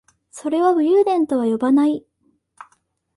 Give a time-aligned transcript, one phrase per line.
[0.31, 2.03] それは武勇伝とは呼ばない